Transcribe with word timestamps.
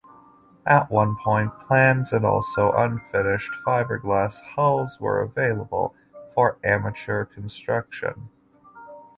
At 0.65 0.89
one 0.89 1.15
point 1.15 1.51
plans 1.67 2.11
and 2.11 2.25
also 2.25 2.71
unfinished 2.71 3.51
fiberglass 3.63 4.41
hulls 4.55 4.99
were 4.99 5.21
available 5.21 5.93
for 6.33 6.57
amateur 6.63 7.23
construction. 7.23 8.29